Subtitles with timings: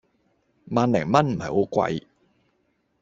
[0.71, 2.03] 萬零蚊唔係好貴